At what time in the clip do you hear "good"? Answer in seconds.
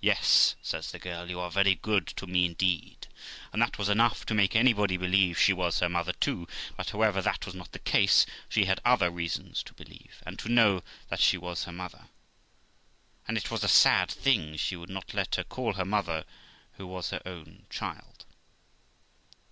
1.74-2.06